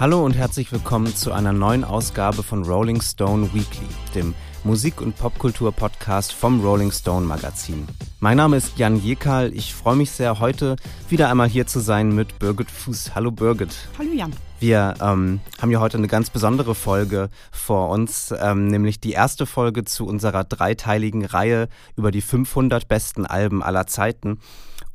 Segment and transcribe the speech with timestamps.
[0.00, 4.34] Hallo und herzlich willkommen zu einer neuen Ausgabe von Rolling Stone Weekly, dem
[4.64, 7.86] Musik- und Popkultur-Podcast vom Rolling Stone Magazin.
[8.18, 9.52] Mein Name ist Jan Jekal.
[9.52, 10.76] Ich freue mich sehr, heute
[11.10, 13.14] wieder einmal hier zu sein mit Birgit Fuß.
[13.14, 13.76] Hallo Birgit.
[13.98, 14.32] Hallo Jan.
[14.58, 19.44] Wir ähm, haben ja heute eine ganz besondere Folge vor uns, ähm, nämlich die erste
[19.44, 24.38] Folge zu unserer dreiteiligen Reihe über die 500 besten Alben aller Zeiten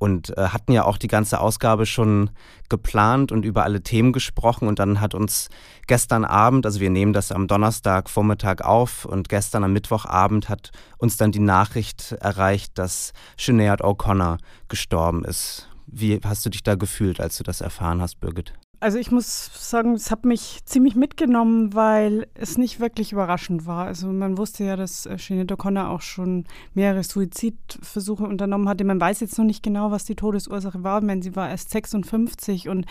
[0.06, 2.30] und äh, hatten ja auch die ganze Ausgabe schon
[2.70, 5.50] geplant und über alle Themen gesprochen und dann hat uns
[5.88, 10.72] gestern Abend, also wir nehmen das am Donnerstag Vormittag auf und gestern am Mittwochabend hat
[11.00, 14.38] uns dann die Nachricht erreicht, dass Sinead O'Connor
[14.68, 15.70] gestorben ist.
[15.88, 18.54] Wie hast du dich da gefühlt, als du das erfahren hast, Birgit?
[18.80, 23.86] Also ich muss sagen, es hat mich ziemlich mitgenommen, weil es nicht wirklich überraschend war.
[23.86, 28.84] Also man wusste ja, dass äh, Sinead O'Connor auch schon mehrere Suizidversuche unternommen hatte.
[28.84, 31.02] Man weiß jetzt noch nicht genau, was die Todesursache war.
[31.02, 32.86] Meine, sie war erst 56 und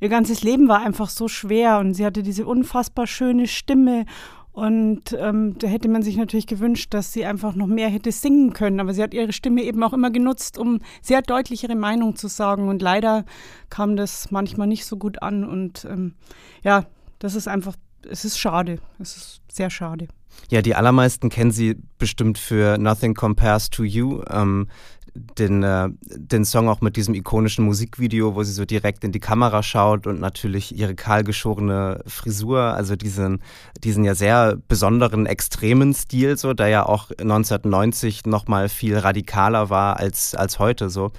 [0.00, 4.06] ihr ganzes Leben war einfach so schwer und sie hatte diese unfassbar schöne Stimme
[4.54, 8.52] und ähm, da hätte man sich natürlich gewünscht, dass sie einfach noch mehr hätte singen
[8.52, 8.78] können.
[8.78, 12.28] Aber sie hat ihre Stimme eben auch immer genutzt, um sehr deutlich ihre Meinung zu
[12.28, 12.68] sagen.
[12.68, 13.24] Und leider
[13.68, 15.42] kam das manchmal nicht so gut an.
[15.42, 16.14] Und ähm,
[16.62, 16.86] ja,
[17.18, 17.74] das ist einfach,
[18.08, 18.78] es ist schade.
[19.00, 20.06] Es ist sehr schade.
[20.50, 24.22] Ja, die allermeisten kennen sie bestimmt für Nothing Compares to You.
[24.30, 24.68] Ähm,
[25.14, 29.20] den, äh, den Song auch mit diesem ikonischen Musikvideo, wo sie so direkt in die
[29.20, 33.40] Kamera schaut und natürlich ihre kahlgeschorene Frisur, also diesen,
[33.82, 39.98] diesen ja sehr besonderen, extremen Stil, so, der ja auch 1990 nochmal viel radikaler war
[39.98, 41.12] als, als heute, so.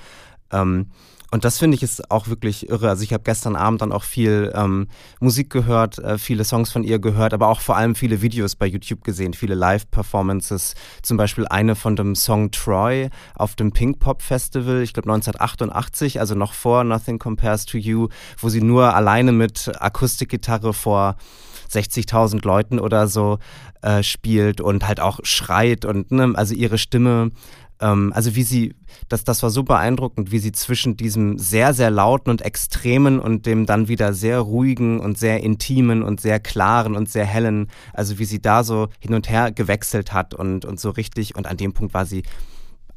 [0.51, 0.87] Ähm,
[1.35, 2.87] und das finde ich ist auch wirklich irre.
[2.87, 4.87] Also ich habe gestern Abend dann auch viel ähm,
[5.19, 8.65] Musik gehört, äh, viele Songs von ihr gehört, aber auch vor allem viele Videos bei
[8.65, 10.75] YouTube gesehen, viele Live-Performances.
[11.01, 16.21] Zum Beispiel eine von dem Song Troy auf dem Pink Pop Festival, ich glaube 1988,
[16.21, 18.07] also noch vor Nothing Compares to You,
[18.39, 21.17] wo sie nur alleine mit Akustikgitarre vor
[21.69, 23.39] 60.000 Leuten oder so
[23.81, 27.31] äh, spielt und halt auch schreit und ne, also ihre Stimme
[27.79, 28.75] ähm, also wie sie,
[29.09, 33.45] das, das war so beeindruckend, wie sie zwischen diesem sehr, sehr lauten und extremen und
[33.45, 38.19] dem dann wieder sehr ruhigen und sehr intimen und sehr klaren und sehr hellen, also
[38.19, 41.57] wie sie da so hin und her gewechselt hat und, und so richtig, und an
[41.57, 42.23] dem Punkt war sie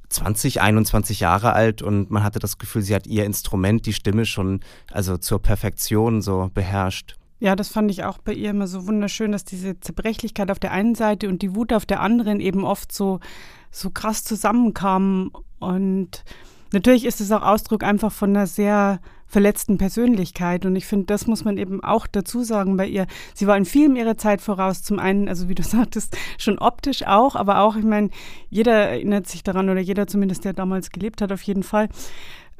[0.09, 4.25] 20, 21 Jahre alt und man hatte das Gefühl, sie hat ihr Instrument, die Stimme
[4.25, 4.61] schon
[4.91, 7.17] also zur Perfektion so beherrscht.
[7.41, 10.73] Ja, das fand ich auch bei ihr immer so wunderschön, dass diese Zerbrechlichkeit auf der
[10.73, 13.21] einen Seite und die Wut auf der anderen eben oft so
[13.71, 15.31] so krass zusammenkamen.
[15.59, 16.25] Und
[16.73, 20.65] natürlich ist es auch Ausdruck einfach von einer sehr verletzten Persönlichkeit.
[20.65, 23.07] Und ich finde, das muss man eben auch dazu sagen bei ihr.
[23.35, 24.83] Sie war in vielem ihrer Zeit voraus.
[24.83, 28.11] Zum einen, also wie du sagtest, schon optisch auch, aber auch, ich meine,
[28.49, 31.89] jeder erinnert sich daran oder jeder zumindest, der damals gelebt hat, auf jeden Fall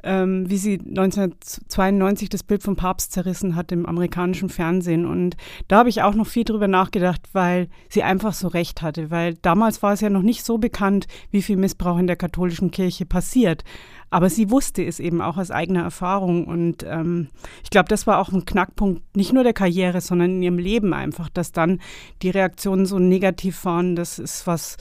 [0.03, 5.05] ähm, wie sie 1992 das Bild vom Papst zerrissen hat im amerikanischen Fernsehen.
[5.05, 5.35] Und
[5.67, 9.11] da habe ich auch noch viel drüber nachgedacht, weil sie einfach so recht hatte.
[9.11, 12.71] Weil damals war es ja noch nicht so bekannt, wie viel Missbrauch in der katholischen
[12.71, 13.63] Kirche passiert.
[14.11, 16.45] Aber sie wusste es eben auch aus eigener Erfahrung.
[16.45, 17.27] Und ähm,
[17.63, 20.93] ich glaube, das war auch ein Knackpunkt, nicht nur der Karriere, sondern in ihrem Leben
[20.93, 21.79] einfach, dass dann
[22.21, 23.95] die Reaktionen so negativ waren.
[23.95, 24.77] Das ist was,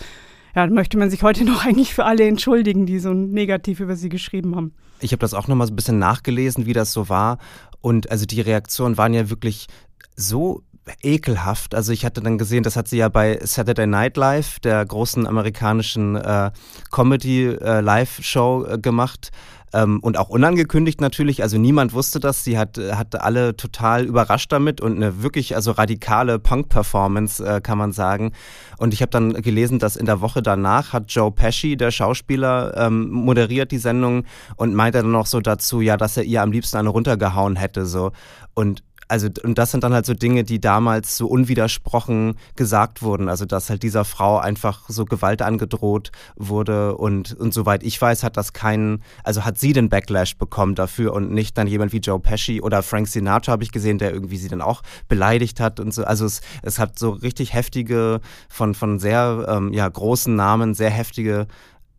[0.55, 4.09] ja, möchte man sich heute noch eigentlich für alle entschuldigen, die so negativ über sie
[4.09, 4.75] geschrieben haben.
[5.01, 7.39] Ich habe das auch nochmal so ein bisschen nachgelesen, wie das so war.
[7.81, 9.67] Und also die Reaktionen waren ja wirklich
[10.17, 10.63] so
[11.03, 11.75] ekelhaft.
[11.75, 15.27] Also ich hatte dann gesehen, das hat sie ja bei Saturday Night Live, der großen
[15.27, 16.51] amerikanischen äh,
[16.91, 19.31] Comedy-Live-Show äh, äh, gemacht.
[19.73, 21.43] Ähm, und auch unangekündigt natürlich.
[21.43, 22.45] Also niemand wusste das.
[22.45, 27.79] Sie hat, hat alle total überrascht damit und eine wirklich also radikale Punk-Performance, äh, kann
[27.79, 28.33] man sagen.
[28.79, 32.75] Und ich habe dann gelesen, dass in der Woche danach hat Joe Pesci, der Schauspieler,
[32.77, 34.25] ähm, moderiert die Sendung
[34.57, 37.87] und meinte dann noch so dazu, ja, dass er ihr am liebsten eine runtergehauen hätte.
[37.87, 38.13] So.
[38.55, 43.29] Und also, und das sind dann halt so Dinge, die damals so unwidersprochen gesagt wurden.
[43.29, 48.23] Also, dass halt dieser Frau einfach so Gewalt angedroht wurde und, und soweit ich weiß,
[48.23, 51.99] hat das keinen, also hat sie den Backlash bekommen dafür und nicht dann jemand wie
[51.99, 55.81] Joe Pesci oder Frank Sinatra habe ich gesehen, der irgendwie sie dann auch beleidigt hat
[55.81, 56.05] und so.
[56.05, 60.91] Also, es, es hat so richtig heftige, von, von sehr, ähm, ja, großen Namen, sehr
[60.91, 61.47] heftige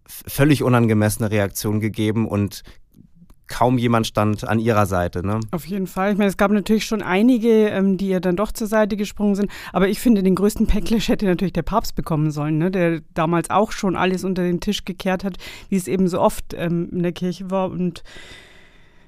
[0.10, 2.64] völlig unangemessene Reaktionen gegeben und
[3.50, 5.26] kaum jemand stand an ihrer Seite.
[5.26, 5.40] Ne?
[5.52, 6.14] Auf jeden Fall.
[6.14, 9.36] Ich meine, es gab natürlich schon einige, ähm, die ja dann doch zur Seite gesprungen
[9.36, 9.52] sind.
[9.74, 12.72] Aber ich finde, den größten Backlash hätte natürlich der Papst bekommen sollen, ne?
[12.72, 15.38] der damals auch schon alles unter den Tisch gekehrt hat,
[15.68, 17.70] wie es eben so oft ähm, in der Kirche war.
[17.70, 18.04] Und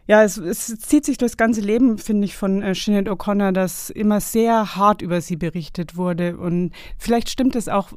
[0.08, 3.90] ja, es, es, zieht sich durchs ganze Leben, finde ich, von äh, Sinead O'Connor, dass
[3.92, 6.36] immer sehr hart über sie berichtet wurde.
[6.38, 7.94] Und vielleicht stimmt es auch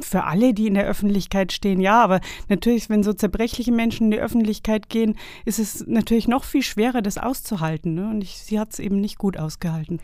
[0.00, 4.10] für alle, die in der Öffentlichkeit stehen, ja, aber natürlich, wenn so zerbrechliche Menschen in
[4.12, 7.94] die Öffentlichkeit gehen, ist es natürlich noch viel schwerer, das auszuhalten.
[7.94, 8.08] Ne?
[8.08, 10.00] Und ich, sie hat es eben nicht gut ausgehalten.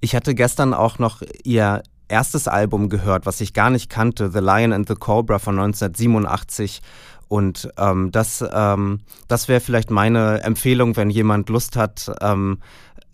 [0.00, 4.40] Ich hatte gestern auch noch ihr erstes Album gehört, was ich gar nicht kannte, The
[4.40, 6.80] Lion and the Cobra von 1987.
[7.28, 12.58] Und ähm, das, ähm, das wäre vielleicht meine Empfehlung, wenn jemand Lust hat, ähm,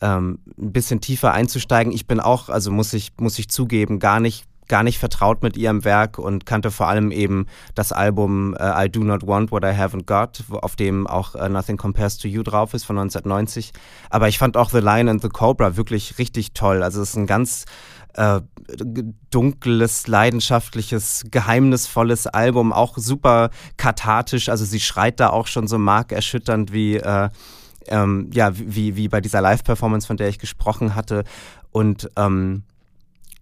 [0.00, 1.92] ähm, ein bisschen tiefer einzusteigen.
[1.92, 5.56] Ich bin auch, also muss ich, muss ich zugeben, gar nicht gar nicht vertraut mit
[5.56, 9.64] ihrem Werk und kannte vor allem eben das Album uh, I Do Not Want What
[9.64, 13.72] I Haven't Got, auf dem auch uh, Nothing Compares to You drauf ist von 1990.
[14.10, 16.82] Aber ich fand auch The Lion and the Cobra wirklich richtig toll.
[16.82, 17.64] Also es ist ein ganz
[18.14, 18.40] äh,
[19.30, 24.48] dunkles, leidenschaftliches, geheimnisvolles Album, auch super kathartisch.
[24.48, 27.28] Also sie schreit da auch schon so markerschütternd wie äh,
[27.88, 31.24] ähm, ja wie wie bei dieser Live-Performance, von der ich gesprochen hatte.
[31.70, 32.64] Und ähm,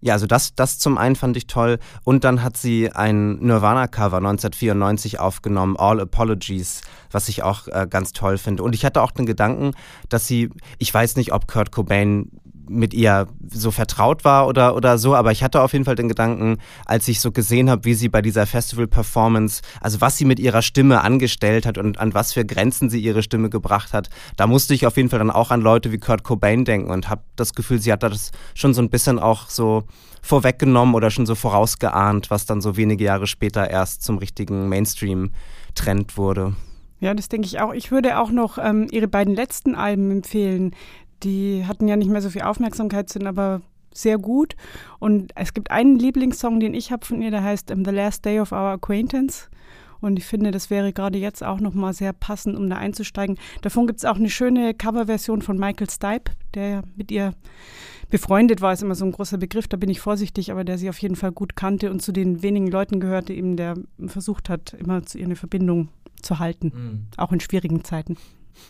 [0.05, 1.79] ja, also das, das zum einen fand ich toll.
[2.03, 8.13] Und dann hat sie ein Nirvana-Cover 1994 aufgenommen, All Apologies, was ich auch äh, ganz
[8.13, 8.61] toll finde.
[8.61, 9.71] Und ich hatte auch den Gedanken,
[10.07, 12.29] dass sie, ich weiß nicht, ob Kurt Cobain
[12.67, 16.09] mit ihr so vertraut war oder, oder so, aber ich hatte auf jeden Fall den
[16.09, 20.39] Gedanken, als ich so gesehen habe, wie sie bei dieser Festival-Performance, also was sie mit
[20.39, 24.47] ihrer Stimme angestellt hat und an was für Grenzen sie ihre Stimme gebracht hat, da
[24.47, 27.21] musste ich auf jeden Fall dann auch an Leute wie Kurt Cobain denken und habe
[27.35, 29.83] das Gefühl, sie hat das schon so ein bisschen auch so
[30.21, 36.17] vorweggenommen oder schon so vorausgeahnt, was dann so wenige Jahre später erst zum richtigen Mainstream-Trend
[36.17, 36.55] wurde.
[36.99, 37.73] Ja, das denke ich auch.
[37.73, 40.73] Ich würde auch noch ähm, ihre beiden letzten Alben empfehlen.
[41.23, 43.61] Die hatten ja nicht mehr so viel Aufmerksamkeit, sind aber
[43.93, 44.55] sehr gut.
[44.99, 48.25] Und es gibt einen Lieblingssong, den ich habe von ihr, der heißt ähm, The Last
[48.25, 49.47] Day of Our Acquaintance.
[50.01, 53.37] Und ich finde, das wäre gerade jetzt auch nochmal sehr passend, um da einzusteigen.
[53.61, 57.33] Davon gibt es auch eine schöne Coverversion von Michael Stipe, der mit ihr
[58.09, 60.89] befreundet war, ist immer so ein großer Begriff, da bin ich vorsichtig, aber der sie
[60.89, 63.75] auf jeden Fall gut kannte und zu den wenigen Leuten gehörte, eben der
[64.05, 65.89] versucht hat, immer zu ihr eine Verbindung
[66.21, 67.07] zu halten, mhm.
[67.17, 68.17] auch in schwierigen Zeiten.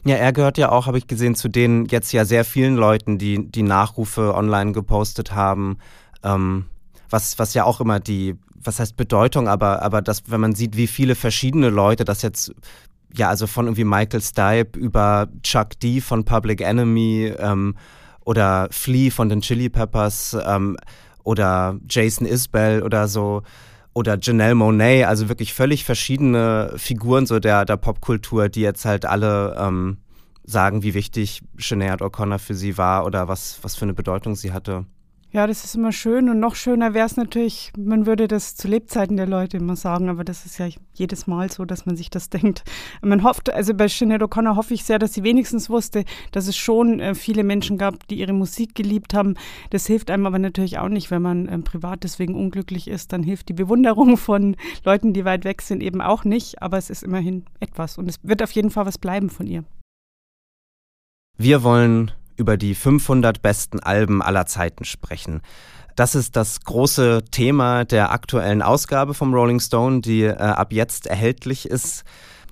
[0.06, 3.18] Ja, er gehört ja auch, habe ich gesehen, zu den jetzt ja sehr vielen Leuten,
[3.18, 5.78] die die Nachrufe online gepostet haben.
[6.24, 6.66] Ähm,
[7.10, 10.76] was, was ja auch immer die, was heißt Bedeutung, aber, aber das, wenn man sieht,
[10.78, 12.54] wie viele verschiedene Leute das jetzt,
[13.14, 17.76] ja, also von irgendwie Michael Stipe über Chuck D von Public Enemy ähm,
[18.26, 20.78] oder Flea von den Chili Peppers ähm,
[21.24, 23.44] oder Jason Isbell oder so,
[23.95, 29.06] oder Janelle Monet, also wirklich völlig verschiedene Figuren so der, der Popkultur, die jetzt halt
[29.06, 29.97] alle ähm,
[30.44, 34.51] sagen, wie wichtig Sinead O'Connor für sie war oder was, was für eine Bedeutung sie
[34.51, 34.86] hatte.
[35.36, 38.70] Ja, das ist immer schön und noch schöner wäre es natürlich, man würde das zu
[38.70, 42.10] Lebzeiten der Leute immer sagen, aber das ist ja jedes Mal so, dass man sich
[42.10, 42.64] das denkt.
[43.02, 46.56] Man hofft, also bei Sinead O'Connor hoffe ich sehr, dass sie wenigstens wusste, dass es
[46.56, 49.34] schon äh, viele Menschen gab, die ihre Musik geliebt haben.
[49.72, 53.22] Das hilft einem aber natürlich auch nicht, wenn man ähm, privat deswegen unglücklich ist, dann
[53.22, 54.56] hilft die Bewunderung von
[54.86, 58.20] Leuten, die weit weg sind, eben auch nicht, aber es ist immerhin etwas und es
[58.24, 59.66] wird auf jeden Fall was bleiben von ihr.
[61.38, 65.42] Wir wollen über die 500 besten Alben aller Zeiten sprechen.
[65.96, 71.08] Das ist das große Thema der aktuellen Ausgabe vom Rolling Stone, die äh, ab jetzt
[71.08, 72.04] erhältlich ist.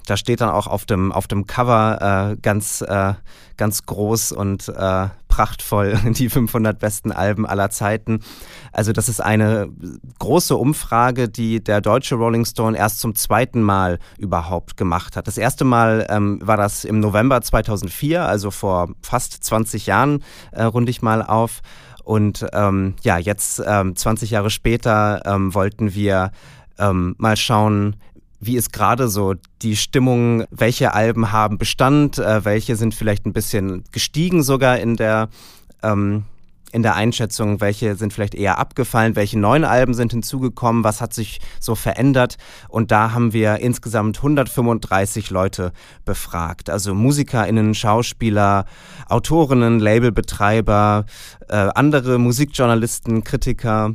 [0.06, 3.14] Da steht dann auch auf dem, auf dem Cover äh, ganz, äh,
[3.58, 8.20] ganz groß und äh, prachtvoll die 500 besten Alben aller Zeiten.
[8.72, 9.68] Also das ist eine
[10.20, 15.28] große Umfrage, die der deutsche Rolling Stone erst zum zweiten Mal überhaupt gemacht hat.
[15.28, 20.64] Das erste Mal ähm, war das im November 2004, also vor fast 20 Jahren, äh,
[20.64, 21.62] runde ich mal auf.
[22.04, 26.32] Und ähm, ja, jetzt ähm, 20 Jahre später ähm, wollten wir
[26.78, 27.96] ähm, mal schauen,
[28.46, 30.46] wie ist gerade so die Stimmung?
[30.52, 32.18] Welche Alben haben Bestand?
[32.18, 35.30] Äh, welche sind vielleicht ein bisschen gestiegen sogar in der
[35.82, 36.26] ähm,
[36.74, 41.14] in der Einschätzung, welche sind vielleicht eher abgefallen, welche neuen Alben sind hinzugekommen, was hat
[41.14, 42.38] sich so verändert.
[42.68, 45.72] Und da haben wir insgesamt 135 Leute
[46.04, 46.72] befragt.
[46.72, 48.66] Also MusikerInnen, Schauspieler,
[49.08, 51.06] Autorinnen, Labelbetreiber,
[51.48, 53.94] äh, andere Musikjournalisten, Kritiker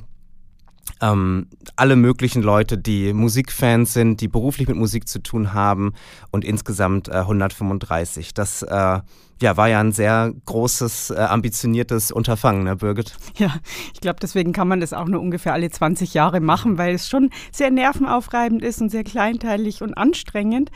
[1.00, 5.94] ähm, alle möglichen Leute, die Musikfans sind, die beruflich mit Musik zu tun haben
[6.30, 8.34] und insgesamt äh, 135.
[8.34, 9.00] Das äh,
[9.40, 13.16] ja, war ja ein sehr großes, äh, ambitioniertes Unterfangen, ne, Birgit?
[13.36, 13.54] Ja,
[13.94, 17.08] ich glaube, deswegen kann man das auch nur ungefähr alle 20 Jahre machen, weil es
[17.08, 20.70] schon sehr nervenaufreibend ist und sehr kleinteilig und anstrengend.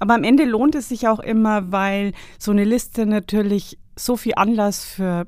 [0.00, 4.32] Aber am Ende lohnt es sich auch immer, weil so eine Liste natürlich so viel
[4.36, 5.26] Anlass für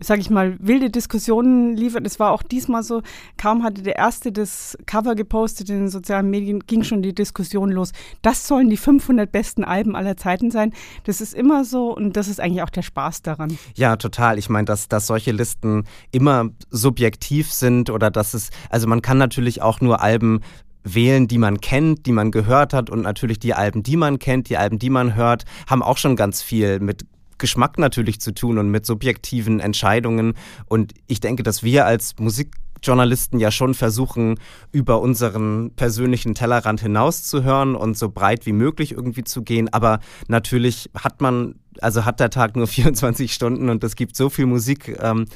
[0.00, 2.06] sage ich mal, wilde Diskussionen liefert.
[2.06, 3.02] Es war auch diesmal so,
[3.36, 7.70] kaum hatte der Erste das Cover gepostet in den sozialen Medien, ging schon die Diskussion
[7.70, 7.92] los.
[8.22, 10.72] Das sollen die 500 besten Alben aller Zeiten sein.
[11.04, 13.58] Das ist immer so und das ist eigentlich auch der Spaß daran.
[13.74, 14.38] Ja, total.
[14.38, 19.18] Ich meine, dass, dass solche Listen immer subjektiv sind oder dass es, also man kann
[19.18, 20.40] natürlich auch nur Alben
[20.82, 24.48] wählen, die man kennt, die man gehört hat und natürlich die Alben, die man kennt,
[24.48, 27.04] die Alben, die man hört, haben auch schon ganz viel mit
[27.40, 30.34] Geschmack natürlich zu tun und mit subjektiven Entscheidungen.
[30.66, 34.38] Und ich denke, dass wir als Musikjournalisten ja schon versuchen,
[34.70, 39.72] über unseren persönlichen Tellerrand hinauszuhören und so breit wie möglich irgendwie zu gehen.
[39.72, 44.30] Aber natürlich hat man, also hat der Tag nur 24 Stunden und es gibt so
[44.30, 44.96] viel Musik.
[45.00, 45.26] Ähm,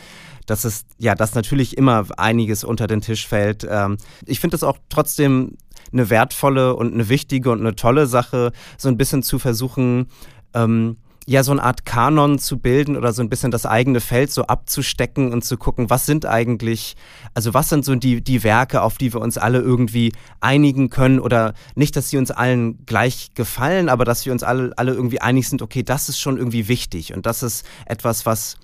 [0.46, 3.66] dass es ja, dass natürlich immer einiges unter den Tisch fällt.
[3.68, 3.96] Ähm,
[4.26, 5.56] ich finde es auch trotzdem
[5.92, 10.08] eine wertvolle und eine wichtige und eine tolle Sache, so ein bisschen zu versuchen,
[10.52, 14.30] ähm, ja, so eine Art Kanon zu bilden oder so ein bisschen das eigene Feld
[14.30, 16.96] so abzustecken und zu gucken, was sind eigentlich,
[17.32, 21.20] also was sind so die, die Werke, auf die wir uns alle irgendwie einigen können
[21.20, 25.20] oder nicht, dass sie uns allen gleich gefallen, aber dass wir uns alle, alle irgendwie
[25.22, 28.58] einig sind, okay, das ist schon irgendwie wichtig und das ist etwas, was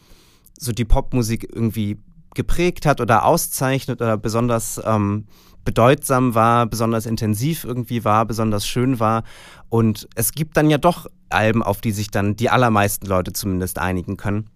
[0.59, 1.97] so die Popmusik irgendwie
[2.35, 5.27] geprägt hat oder auszeichnet oder besonders ähm,
[5.65, 9.25] bedeutsam war, besonders intensiv irgendwie war, besonders schön war.
[9.69, 13.79] Und es gibt dann ja doch Alben, auf die sich dann die allermeisten Leute zumindest
[13.79, 14.49] einigen können.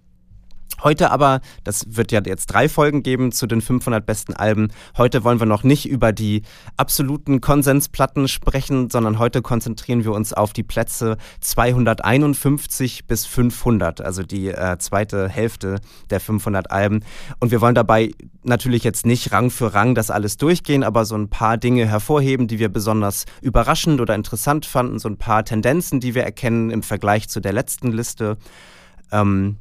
[0.83, 4.69] Heute aber, das wird ja jetzt drei Folgen geben zu den 500 besten Alben.
[4.97, 6.43] Heute wollen wir noch nicht über die
[6.77, 14.23] absoluten Konsensplatten sprechen, sondern heute konzentrieren wir uns auf die Plätze 251 bis 500, also
[14.23, 17.01] die äh, zweite Hälfte der 500 Alben.
[17.41, 18.11] Und wir wollen dabei
[18.43, 22.47] natürlich jetzt nicht Rang für Rang das alles durchgehen, aber so ein paar Dinge hervorheben,
[22.47, 26.83] die wir besonders überraschend oder interessant fanden, so ein paar Tendenzen, die wir erkennen im
[26.83, 28.37] Vergleich zu der letzten Liste.
[29.13, 29.59] Ähm,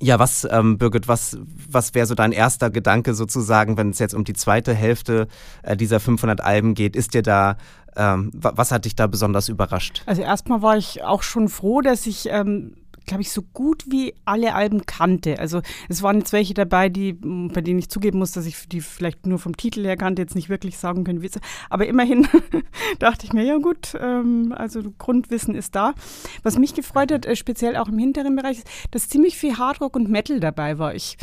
[0.00, 1.38] ja, was, ähm, Birgit, was,
[1.70, 5.28] was wäre so dein erster Gedanke sozusagen, wenn es jetzt um die zweite Hälfte
[5.62, 6.96] äh, dieser 500 Alben geht?
[6.96, 7.56] Ist dir da,
[7.96, 10.02] ähm, was hat dich da besonders überrascht?
[10.06, 12.74] Also erstmal war ich auch schon froh, dass ich ähm,
[13.06, 15.38] glaube ich, so gut wie alle Alben kannte.
[15.38, 18.80] Also es waren jetzt welche dabei, die, bei denen ich zugeben muss, dass ich die
[18.80, 21.38] vielleicht nur vom Titel her kannte, jetzt nicht wirklich sagen können, wie es
[21.68, 22.28] Aber immerhin
[22.98, 25.94] dachte ich mir, ja gut, ähm, also Grundwissen ist da.
[26.42, 29.96] Was mich gefreut hat, äh, speziell auch im hinteren Bereich, ist, dass ziemlich viel Hardrock
[29.96, 30.94] und Metal dabei war.
[30.94, 31.16] Ich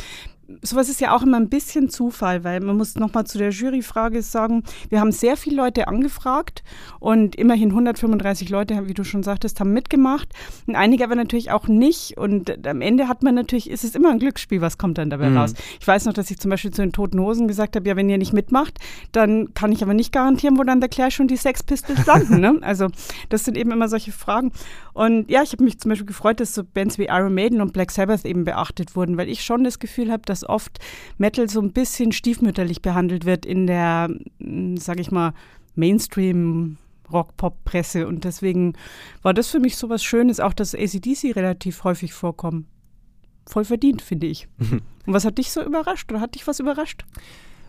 [0.62, 4.22] sowas ist ja auch immer ein bisschen Zufall, weil man muss nochmal zu der Juryfrage
[4.22, 6.62] sagen, wir haben sehr viele Leute angefragt
[7.00, 10.28] und immerhin 135 Leute, wie du schon sagtest, haben mitgemacht
[10.66, 14.10] und einige aber natürlich auch nicht und am Ende hat man natürlich, ist es immer
[14.10, 15.36] ein Glücksspiel, was kommt dann dabei mhm.
[15.36, 15.54] raus.
[15.80, 18.08] Ich weiß noch, dass ich zum Beispiel zu den Toten Hosen gesagt habe, ja, wenn
[18.08, 18.78] ihr nicht mitmacht,
[19.12, 22.40] dann kann ich aber nicht garantieren, wo dann der Clash und die Sex Pistols landen.
[22.40, 22.58] ne?
[22.62, 22.88] Also
[23.28, 24.52] das sind eben immer solche Fragen
[24.98, 27.72] und ja, ich habe mich zum Beispiel gefreut, dass so Bands wie Iron Maiden und
[27.72, 30.78] Black Sabbath eben beachtet wurden, weil ich schon das Gefühl habe, dass dass oft
[31.18, 34.08] Metal so ein bisschen stiefmütterlich behandelt wird in der,
[34.40, 35.32] hm, sag ich mal,
[35.74, 36.78] Mainstream-
[37.10, 38.74] Rock-Pop-Presse und deswegen
[39.22, 42.66] war das für mich so was Schönes, auch dass ACDC relativ häufig vorkommen.
[43.46, 44.46] Voll verdient, finde ich.
[44.58, 47.06] und was hat dich so überrascht oder hat dich was überrascht?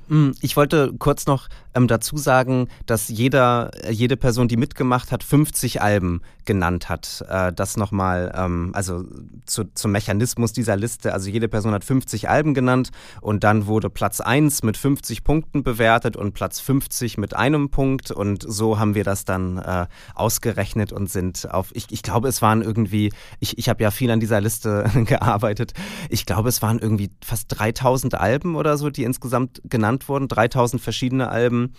[0.09, 5.23] Hm, ich wollte kurz noch ähm, dazu sagen, dass jeder, jede Person, die mitgemacht hat,
[5.23, 7.23] 50 Alben genannt hat.
[7.29, 9.05] Äh, das nochmal, ähm, also
[9.45, 11.13] zu, zum Mechanismus dieser Liste.
[11.13, 12.89] Also jede Person hat 50 Alben genannt
[13.21, 18.09] und dann wurde Platz 1 mit 50 Punkten bewertet und Platz 50 mit einem Punkt.
[18.09, 19.85] Und so haben wir das dann äh,
[20.15, 24.09] ausgerechnet und sind auf, ich, ich glaube, es waren irgendwie, ich, ich habe ja viel
[24.09, 25.73] an dieser Liste gearbeitet.
[26.09, 30.27] Ich glaube, es waren irgendwie fast 3000 Alben oder so, die insgesamt genannt genannt wurden,
[30.27, 31.73] 3000 verschiedene Alben.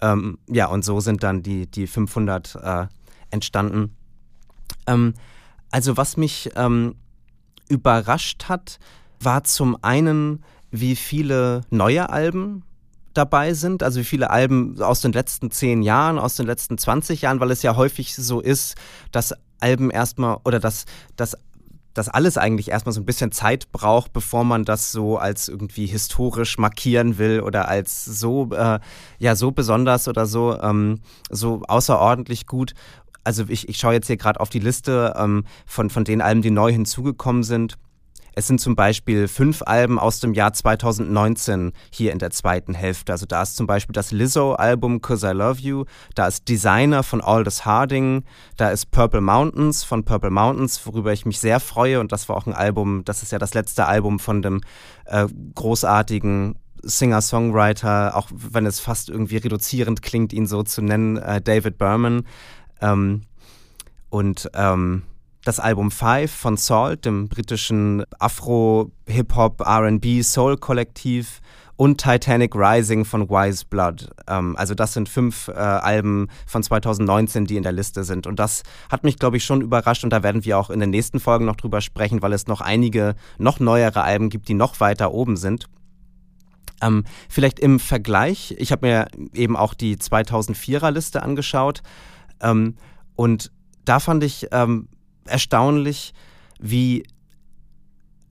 [0.00, 2.86] Ähm, ja, und so sind dann die, die 500 äh,
[3.30, 3.94] entstanden.
[4.86, 5.14] Ähm,
[5.70, 6.94] also was mich ähm,
[7.68, 8.78] überrascht hat,
[9.20, 12.64] war zum einen, wie viele neue Alben
[13.14, 17.22] dabei sind, also wie viele Alben aus den letzten zehn Jahren, aus den letzten 20
[17.22, 18.74] Jahren, weil es ja häufig so ist,
[19.12, 21.36] dass Alben erstmal oder dass, dass
[21.94, 25.86] dass alles eigentlich erstmal so ein bisschen Zeit braucht, bevor man das so als irgendwie
[25.86, 28.80] historisch markieren will oder als so, äh,
[29.18, 32.74] ja, so besonders oder so, ähm, so außerordentlich gut.
[33.24, 36.42] Also ich, ich schaue jetzt hier gerade auf die Liste ähm, von, von den Alben,
[36.42, 37.76] die neu hinzugekommen sind.
[38.34, 43.12] Es sind zum Beispiel fünf Alben aus dem Jahr 2019 hier in der zweiten Hälfte.
[43.12, 45.84] Also da ist zum Beispiel das Lizzo-Album Cause I Love You,
[46.14, 48.24] da ist Designer von Aldous Harding,
[48.56, 52.00] da ist Purple Mountains von Purple Mountains, worüber ich mich sehr freue.
[52.00, 54.60] Und das war auch ein Album, das ist ja das letzte Album von dem
[55.04, 61.40] äh, großartigen Singer-Songwriter, auch wenn es fast irgendwie reduzierend klingt, ihn so zu nennen, äh,
[61.40, 62.24] David Berman.
[62.80, 63.22] Ähm,
[64.10, 65.02] und ähm,
[65.44, 71.40] das Album Five von Salt, dem britischen Afro-Hip-Hop, RB, Soul-Kollektiv
[71.76, 74.10] und Titanic Rising von Wise Blood.
[74.28, 78.26] Ähm, also das sind fünf äh, Alben von 2019, die in der Liste sind.
[78.26, 80.04] Und das hat mich, glaube ich, schon überrascht.
[80.04, 82.60] Und da werden wir auch in den nächsten Folgen noch drüber sprechen, weil es noch
[82.60, 85.66] einige noch neuere Alben gibt, die noch weiter oben sind.
[86.82, 91.82] Ähm, vielleicht im Vergleich, ich habe mir eben auch die 2004er Liste angeschaut.
[92.40, 92.76] Ähm,
[93.16, 93.50] und
[93.84, 94.88] da fand ich ähm,
[95.26, 96.12] erstaunlich,
[96.60, 97.04] wie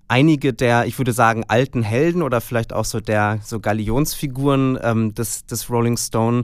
[0.07, 5.15] einige der, ich würde sagen, alten Helden oder vielleicht auch so der so Galionsfiguren ähm,
[5.15, 6.43] des, des Rolling Stone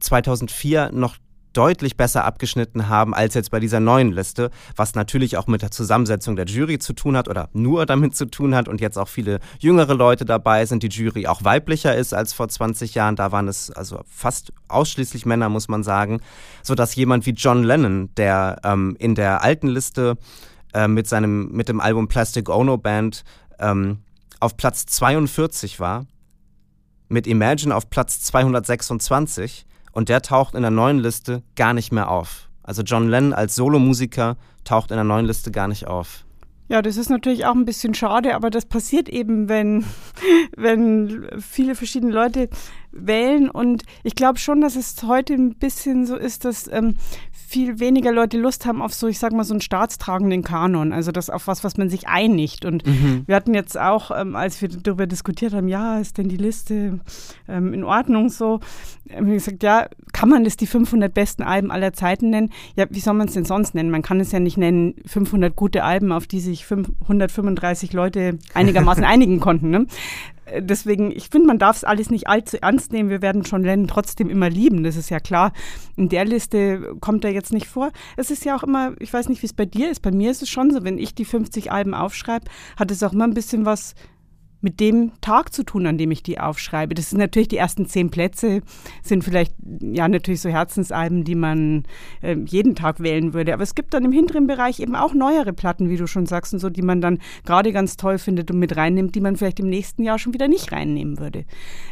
[0.00, 1.16] 2004 noch
[1.56, 5.70] deutlich besser abgeschnitten haben als jetzt bei dieser neuen Liste, was natürlich auch mit der
[5.70, 9.08] Zusammensetzung der Jury zu tun hat oder nur damit zu tun hat und jetzt auch
[9.08, 13.32] viele jüngere Leute dabei sind, die Jury auch weiblicher ist als vor 20 Jahren, da
[13.32, 16.20] waren es also fast ausschließlich Männer, muss man sagen,
[16.62, 20.18] so dass jemand wie John Lennon, der ähm, in der alten Liste
[20.74, 23.24] äh, mit seinem mit dem Album Plastic Ono Band
[23.58, 24.00] ähm,
[24.40, 26.06] auf Platz 42 war,
[27.08, 32.10] mit Imagine auf Platz 226 und der taucht in der neuen Liste gar nicht mehr
[32.10, 32.50] auf.
[32.62, 36.26] Also John Lennon als Solomusiker taucht in der neuen Liste gar nicht auf.
[36.68, 39.86] Ja, das ist natürlich auch ein bisschen schade, aber das passiert eben, wenn,
[40.56, 42.50] wenn viele verschiedene Leute
[42.98, 43.50] wählen.
[43.50, 46.96] Und ich glaube schon, dass es heute ein bisschen so ist, dass ähm,
[47.48, 51.12] viel weniger Leute Lust haben auf so, ich sag mal, so einen staatstragenden Kanon, also
[51.12, 52.64] das auf was, was man sich einigt.
[52.64, 53.22] Und mhm.
[53.26, 56.98] wir hatten jetzt auch, ähm, als wir darüber diskutiert haben, ja, ist denn die Liste
[57.48, 58.58] ähm, in Ordnung so,
[59.14, 62.50] haben wir gesagt, ja, kann man das die 500 besten Alben aller Zeiten nennen?
[62.74, 63.90] Ja, wie soll man es denn sonst nennen?
[63.90, 69.04] Man kann es ja nicht nennen 500 gute Alben, auf die sich 135 Leute einigermaßen
[69.04, 69.70] einigen konnten.
[69.70, 69.86] Ne?
[70.46, 73.10] Äh, deswegen, ich finde, man darf es alles nicht allzu ernst nehmen.
[73.10, 75.52] Wir werden John Lennon trotzdem immer lieben, das ist ja klar.
[75.96, 77.90] In der Liste kommt er jetzt nicht vor.
[78.16, 80.00] Es ist ja auch immer, ich weiß nicht, wie es bei dir ist.
[80.00, 83.12] Bei mir ist es schon so, wenn ich die 50 Alben aufschreibe, hat es auch
[83.12, 83.94] immer ein bisschen was
[84.60, 86.94] mit dem Tag zu tun, an dem ich die aufschreibe.
[86.94, 88.62] Das sind natürlich die ersten zehn Plätze,
[89.02, 91.84] sind vielleicht ja natürlich so Herzensalben, die man
[92.22, 93.54] äh, jeden Tag wählen würde.
[93.54, 96.54] Aber es gibt dann im hinteren Bereich eben auch neuere Platten, wie du schon sagst,
[96.54, 99.60] und so, die man dann gerade ganz toll findet und mit reinnimmt, die man vielleicht
[99.60, 101.44] im nächsten Jahr schon wieder nicht reinnehmen würde.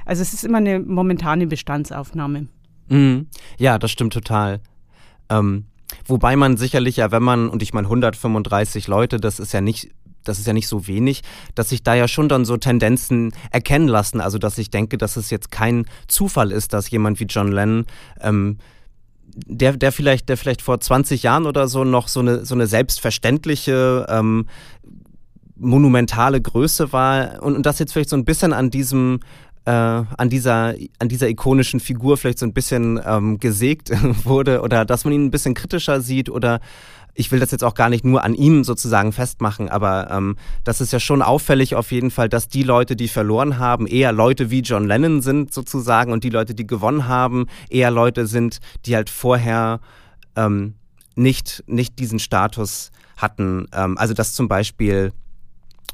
[0.05, 2.49] Also es ist immer eine momentane Bestandsaufnahme.
[2.89, 3.29] Mhm.
[3.59, 4.61] Ja, das stimmt total.
[5.29, 5.67] Ähm,
[6.07, 9.91] wobei man sicherlich ja, wenn man, und ich meine 135 Leute, das ist ja nicht
[10.25, 11.23] das ist ja nicht so wenig,
[11.55, 14.21] dass sich da ja schon dann so Tendenzen erkennen lassen.
[14.21, 17.87] Also dass ich denke, dass es jetzt kein Zufall ist, dass jemand wie John Lennon
[18.21, 18.59] ähm,
[19.37, 22.67] der, der vielleicht, der vielleicht vor 20 Jahren oder so noch so eine, so eine
[22.67, 24.47] selbstverständliche, ähm,
[25.57, 29.21] monumentale Größe war und, und das jetzt vielleicht so ein bisschen an diesem
[29.67, 33.91] äh, an dieser an dieser ikonischen Figur vielleicht so ein bisschen ähm, gesägt
[34.25, 36.61] wurde oder dass man ihn ein bisschen kritischer sieht oder
[37.15, 40.81] ich will das jetzt auch gar nicht nur an ihm sozusagen festmachen, aber ähm, das
[40.81, 44.51] ist ja schon auffällig auf jeden Fall, dass die Leute, die verloren haben, eher Leute
[44.51, 48.97] wie John Lennon sind sozusagen und die Leute, die gewonnen haben, eher Leute sind, die
[48.97, 49.81] halt vorher
[50.37, 50.75] ähm,
[51.15, 53.67] nicht, nicht diesen Status hatten.
[53.73, 55.13] Ähm, also dass zum Beispiel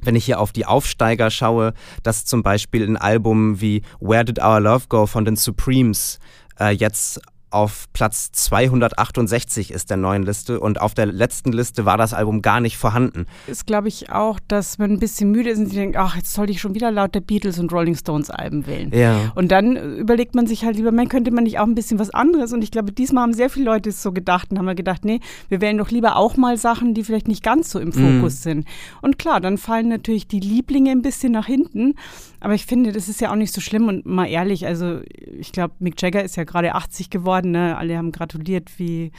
[0.03, 4.39] wenn ich hier auf die Aufsteiger schaue, dass zum Beispiel ein Album wie Where Did
[4.39, 6.19] Our Love Go von den Supremes
[6.59, 7.21] äh, jetzt
[7.51, 12.43] auf Platz 268 ist der neuen Liste und auf der letzten Liste war das Album
[12.43, 13.27] gar nicht vorhanden.
[13.47, 16.53] Ist, glaube ich, auch, dass man ein bisschen müde ist und denkt, ach, jetzt sollte
[16.53, 18.91] ich schon wieder lauter Beatles und Rolling Stones Alben wählen.
[18.95, 19.33] Ja.
[19.35, 22.11] Und dann überlegt man sich halt lieber, man könnte man nicht auch ein bisschen was
[22.11, 22.53] anderes.
[22.53, 25.21] Und ich glaube, diesmal haben sehr viele Leute es so gedacht und haben gedacht, nee,
[25.49, 28.43] wir wählen doch lieber auch mal Sachen, die vielleicht nicht ganz so im Fokus mhm.
[28.43, 28.69] sind.
[29.03, 31.95] Und klar, dann fallen natürlich die Lieblinge ein bisschen nach hinten.
[32.41, 35.01] Aber ich finde, das ist ja auch nicht so schlimm und mal ehrlich, also
[35.39, 37.77] ich glaube, Mick Jagger ist ja gerade 80 geworden, ne?
[37.77, 39.13] alle haben gratuliert wie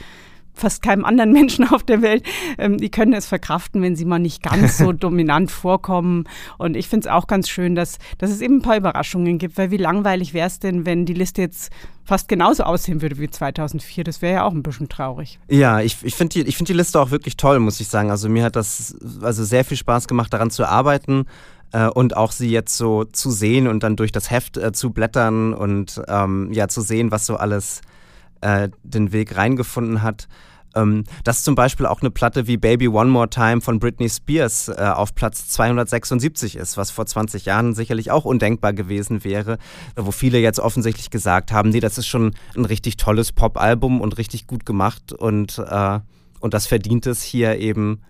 [0.54, 2.24] fast keinem anderen Menschen auf der Welt.
[2.58, 6.24] Ähm, die können es verkraften, wenn sie mal nicht ganz so dominant vorkommen.
[6.58, 9.56] Und ich finde es auch ganz schön, dass, dass es eben ein paar Überraschungen gibt,
[9.58, 11.72] weil wie langweilig wäre es denn, wenn die Liste jetzt
[12.04, 14.04] fast genauso aussehen würde wie 2004.
[14.04, 15.38] Das wäre ja auch ein bisschen traurig.
[15.48, 18.10] Ja, ich, ich finde die, find die Liste auch wirklich toll, muss ich sagen.
[18.10, 21.26] Also mir hat das also sehr viel Spaß gemacht, daran zu arbeiten
[21.72, 24.90] äh, und auch sie jetzt so zu sehen und dann durch das Heft äh, zu
[24.90, 27.80] blättern und ähm, ja zu sehen, was so alles
[28.40, 30.28] äh, den Weg reingefunden hat.
[30.74, 34.68] Ähm, dass zum Beispiel auch eine Platte wie Baby One More Time von Britney Spears
[34.68, 39.58] äh, auf Platz 276 ist, was vor 20 Jahren sicherlich auch undenkbar gewesen wäre,
[39.96, 44.16] wo viele jetzt offensichtlich gesagt haben, nee, das ist schon ein richtig tolles Pop-Album und
[44.16, 46.00] richtig gut gemacht und, äh,
[46.40, 48.00] und das verdient es hier eben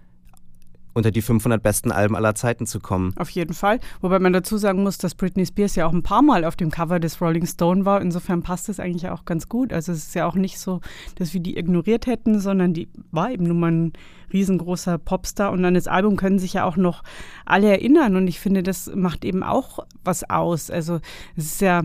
[0.94, 3.12] unter die 500 besten Alben aller Zeiten zu kommen.
[3.16, 3.80] Auf jeden Fall.
[4.00, 6.70] Wobei man dazu sagen muss, dass Britney Spears ja auch ein paar Mal auf dem
[6.70, 8.00] Cover des Rolling Stone war.
[8.00, 9.72] Insofern passt es eigentlich auch ganz gut.
[9.72, 10.80] Also es ist ja auch nicht so,
[11.16, 13.92] dass wir die ignoriert hätten, sondern die war eben nun mal ein
[14.32, 15.52] riesengroßer Popstar.
[15.52, 17.02] Und an das Album können sich ja auch noch
[17.44, 18.16] alle erinnern.
[18.16, 20.70] Und ich finde, das macht eben auch was aus.
[20.70, 21.00] Also
[21.36, 21.82] es ist ja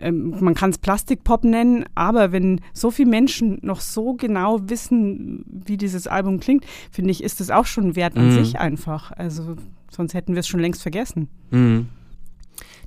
[0.00, 5.44] ähm, man kann es Plastikpop nennen, aber wenn so viele Menschen noch so genau wissen,
[5.46, 8.44] wie dieses Album klingt, finde ich, ist es auch schon wert an mhm.
[8.44, 9.12] sich einfach.
[9.12, 9.56] Also
[9.90, 11.28] sonst hätten wir es schon längst vergessen.
[11.50, 11.88] Mhm.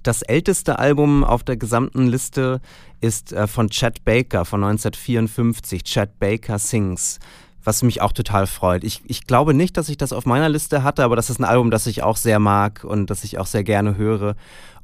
[0.04, 2.60] Das älteste Album auf der gesamten Liste
[3.00, 7.20] ist äh, von Chad Baker von 1954, Chad Baker Sings.
[7.64, 8.84] was mich auch total freut.
[8.84, 11.46] Ich, ich glaube nicht, dass ich das auf meiner Liste hatte, aber das ist ein
[11.46, 14.36] Album, das ich auch sehr mag und das ich auch sehr gerne höre.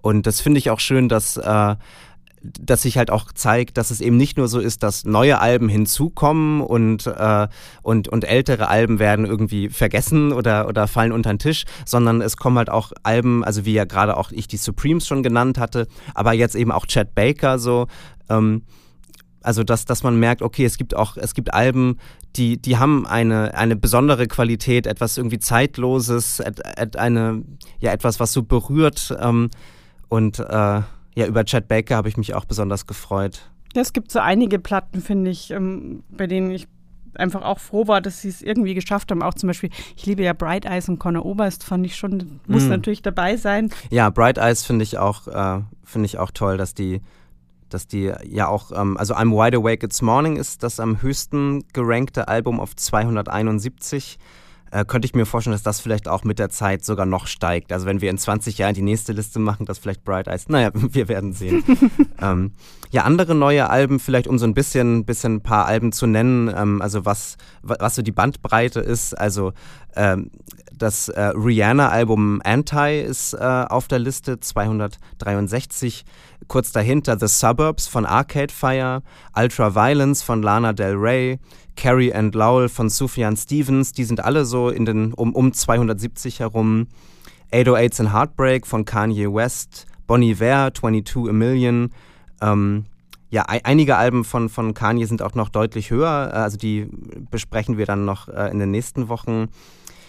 [0.01, 1.75] Und das finde ich auch schön, dass, äh,
[2.41, 5.69] dass sich halt auch zeigt, dass es eben nicht nur so ist, dass neue Alben
[5.69, 7.47] hinzukommen und, äh,
[7.81, 12.37] und, und ältere Alben werden irgendwie vergessen oder, oder fallen unter den Tisch, sondern es
[12.37, 15.87] kommen halt auch Alben, also wie ja gerade auch ich die Supremes schon genannt hatte,
[16.13, 17.87] aber jetzt eben auch Chad Baker so.
[18.29, 18.63] Ähm,
[19.41, 21.97] also dass, dass man merkt, okay, es gibt auch, es gibt Alben,
[22.35, 27.43] die, die haben eine, eine besondere Qualität, etwas irgendwie Zeitloses, et, et, eine,
[27.79, 29.15] ja, etwas, was so berührt.
[29.19, 29.49] Ähm,
[30.09, 30.81] und äh,
[31.15, 33.49] ja, über Chad Baker habe ich mich auch besonders gefreut.
[33.75, 36.67] Ja, es gibt so einige Platten, finde ich, ähm, bei denen ich
[37.15, 39.21] einfach auch froh war, dass sie es irgendwie geschafft haben.
[39.21, 42.65] Auch zum Beispiel, ich liebe ja Bright Eyes und Conor Oberst, fand ich schon, muss
[42.65, 42.69] mm.
[42.69, 43.71] natürlich dabei sein.
[43.89, 47.01] Ja, Bright Eyes finde ich auch, äh, finde ich auch toll, dass die
[47.69, 51.63] dass die ja auch, ähm, also I'm Wide Awake It's Morning ist das am höchsten
[51.71, 54.17] gerankte Album auf 271.
[54.71, 57.71] Äh, könnte ich mir vorstellen, dass das vielleicht auch mit der Zeit sogar noch steigt.
[57.71, 60.69] Also wenn wir in 20 Jahren die nächste Liste machen, dass vielleicht Bright Eyes, naja,
[60.73, 61.63] wir werden sehen.
[62.21, 62.53] ähm,
[62.91, 66.53] ja, andere neue Alben, vielleicht um so ein bisschen, bisschen ein paar Alben zu nennen,
[66.55, 69.17] ähm, also was, was so die Bandbreite ist.
[69.17, 69.53] Also
[69.95, 70.31] ähm,
[70.79, 76.05] das äh, Rihanna-Album Anti ist äh, auf der Liste, 263.
[76.47, 79.03] Kurz dahinter The Suburbs von Arcade Fire,
[79.35, 81.39] Ultra Violence von Lana Del Rey,
[81.79, 83.93] Carrie and Lowell von Sufjan Stevens.
[83.93, 86.87] Die sind alle so in den um, um 270 herum.
[87.53, 91.91] 808s and Heartbreak von Kanye West, Bonnie Ware, 22 A Million.
[92.41, 92.85] Ähm,
[93.29, 96.33] ja, einige Alben von, von Kanye sind auch noch deutlich höher.
[96.33, 96.89] Also die
[97.31, 99.47] besprechen wir dann noch äh, in den nächsten Wochen.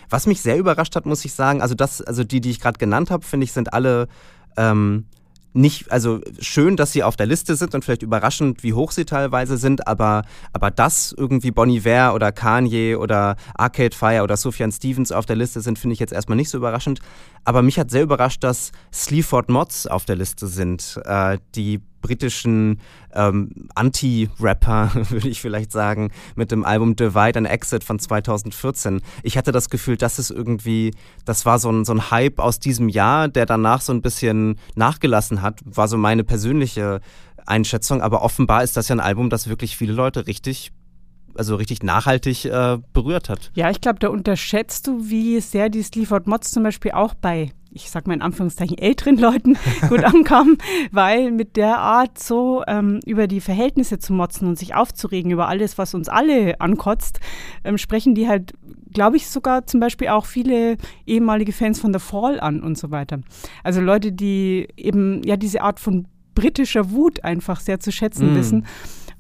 [0.09, 2.79] Was mich sehr überrascht hat, muss ich sagen, also das, also die, die ich gerade
[2.79, 4.09] genannt habe, finde ich, sind alle
[4.57, 5.05] ähm,
[5.53, 9.05] nicht, also schön, dass sie auf der Liste sind und vielleicht überraschend, wie hoch sie
[9.05, 14.71] teilweise sind, aber, aber dass irgendwie Bonnie Ware oder Kanye oder Arcade Fire oder Sufjan
[14.71, 17.01] Stevens auf der Liste sind, finde ich jetzt erstmal nicht so überraschend.
[17.45, 22.81] Aber mich hat sehr überrascht, dass Sleaford Mods auf der Liste sind, äh, die britischen
[23.13, 29.01] ähm, Anti-Rapper, würde ich vielleicht sagen, mit dem Album Divide and Exit von 2014.
[29.23, 32.59] Ich hatte das Gefühl, das ist irgendwie, das war so ein, so ein Hype aus
[32.59, 37.01] diesem Jahr, der danach so ein bisschen nachgelassen hat, war so meine persönliche
[37.47, 38.03] Einschätzung.
[38.03, 40.73] Aber offenbar ist das ja ein Album, das wirklich viele Leute richtig
[41.35, 43.51] also richtig nachhaltig äh, berührt hat.
[43.55, 47.53] Ja, ich glaube, da unterschätzt du, wie sehr die Sleaford Mods zum Beispiel auch bei
[47.73, 49.57] ich sag mal in Anführungszeichen, älteren Leuten
[49.89, 50.59] gut ankommen,
[50.91, 55.49] weil mit der Art so ähm, über die Verhältnisse zu motzen und sich aufzuregen über
[55.49, 57.21] alles, was uns alle ankotzt,
[57.65, 58.55] ähm, sprechen die halt,
[58.93, 62.91] glaube ich, sogar zum Beispiel auch viele ehemalige Fans von The Fall an und so
[62.91, 63.21] weiter.
[63.63, 68.37] Also Leute, die eben ja diese Art von britischer Wut einfach sehr zu schätzen mm.
[68.37, 68.67] wissen.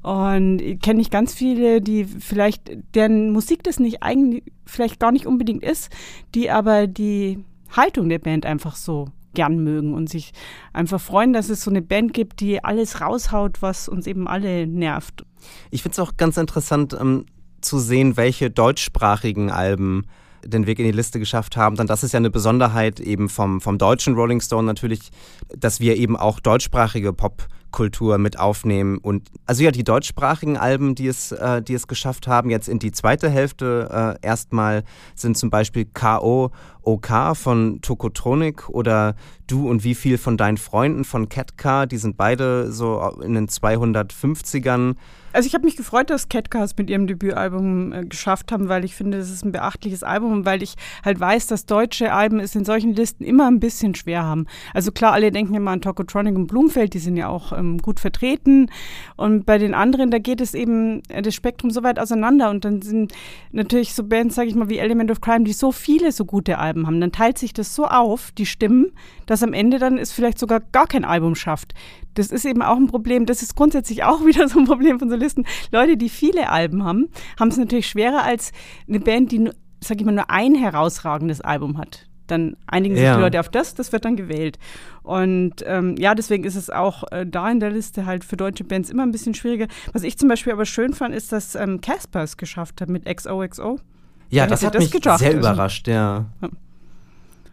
[0.02, 5.26] Und kenne ich ganz viele, die vielleicht, deren Musik das nicht eigentlich, vielleicht gar nicht
[5.26, 5.90] unbedingt ist,
[6.34, 7.44] die aber die
[7.76, 10.32] Haltung der Band einfach so gern mögen und sich
[10.72, 14.66] einfach freuen, dass es so eine Band gibt, die alles raushaut, was uns eben alle
[14.66, 15.24] nervt.
[15.70, 17.26] Ich finde es auch ganz interessant ähm,
[17.60, 20.06] zu sehen, welche deutschsprachigen Alben
[20.44, 23.60] den Weg in die Liste geschafft haben, dann das ist ja eine Besonderheit eben vom,
[23.60, 25.10] vom deutschen Rolling Stone natürlich,
[25.56, 28.98] dass wir eben auch deutschsprachige Pop Kultur mit aufnehmen.
[28.98, 32.78] Und also ja, die deutschsprachigen Alben, die es, äh, die es geschafft haben, jetzt in
[32.78, 36.50] die zweite Hälfte äh, erstmal sind zum Beispiel K.O.
[36.82, 39.14] OK von Tokotronic oder
[39.46, 41.86] Du und wie viel von deinen Freunden von Catcar.
[41.86, 44.94] Die sind beide so in den 250ern.
[45.32, 48.96] Also ich habe mich gefreut, dass Catcars mit ihrem Debütalbum äh, geschafft haben, weil ich
[48.96, 52.56] finde, es ist ein beachtliches Album und weil ich halt weiß, dass deutsche Alben es
[52.56, 54.46] in solchen Listen immer ein bisschen schwer haben.
[54.74, 58.00] Also klar, alle denken immer an Tokotronic und Blumfeld, die sind ja auch ähm, gut
[58.00, 58.70] vertreten
[59.16, 62.64] und bei den anderen, da geht es eben äh, das Spektrum so weit auseinander und
[62.64, 63.12] dann sind
[63.52, 66.58] natürlich so Bands, sage ich mal, wie Element of Crime, die so viele so gute
[66.58, 67.00] Alben haben.
[67.00, 68.92] Dann teilt sich das so auf, die Stimmen,
[69.26, 71.74] dass am Ende dann es vielleicht sogar gar kein Album schafft.
[72.14, 73.26] Das ist eben auch ein Problem.
[73.26, 75.46] Das ist grundsätzlich auch wieder so ein Problem von Solisten.
[75.72, 78.52] Leute, die viele Alben haben, haben es natürlich schwerer als
[78.88, 82.06] eine Band, die, sag ich mal, nur ein herausragendes Album hat.
[82.26, 83.16] Dann einigen sich ja.
[83.16, 84.58] die Leute auf das, das wird dann gewählt.
[85.02, 88.62] Und ähm, ja, deswegen ist es auch äh, da in der Liste halt für deutsche
[88.62, 89.66] Bands immer ein bisschen schwieriger.
[89.92, 93.04] Was ich zum Beispiel aber schön fand, ist, dass ähm, Casper es geschafft hat mit
[93.04, 93.80] XOXO.
[94.28, 95.18] Ja, das hat das mich gedacht?
[95.18, 96.26] sehr überrascht, ja.
[96.40, 96.48] ja.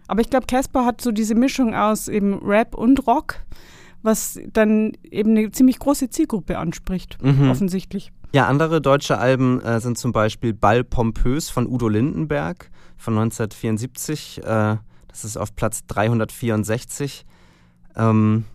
[0.08, 3.40] Aber ich glaube, Casper hat so diese Mischung aus eben Rap und Rock
[4.08, 7.52] was dann eben eine ziemlich große Zielgruppe anspricht, mhm.
[7.52, 8.12] offensichtlich.
[8.34, 14.42] Ja, andere deutsche Alben äh, sind zum Beispiel Ball Pompös von Udo Lindenberg von 1974.
[14.44, 17.26] Äh, das ist auf Platz 364.
[17.96, 18.46] Ähm,